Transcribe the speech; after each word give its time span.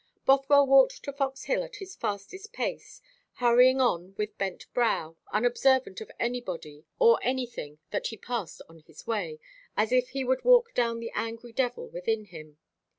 Bothwell 0.25 0.65
walked 0.65 1.03
to 1.03 1.13
Fox 1.13 1.43
Hill 1.43 1.61
at 1.61 1.75
his 1.75 1.95
fastest 1.95 2.51
pace, 2.53 3.03
hurrying 3.33 3.79
on 3.79 4.15
with 4.17 4.35
bent 4.39 4.65
brow, 4.73 5.15
unobservant 5.31 6.01
of 6.01 6.09
anybody 6.19 6.85
or 6.97 7.19
anything 7.21 7.77
that 7.91 8.07
he 8.07 8.17
passed 8.17 8.63
on 8.67 8.79
his 8.79 9.05
way, 9.05 9.39
as 9.77 9.91
if 9.91 10.09
he 10.09 10.23
would 10.23 10.43
walk 10.43 10.73
down 10.73 11.01
the 11.01 11.11
angry 11.13 11.53
devil 11.53 11.87
within 11.87 12.25
him. 12.25 12.57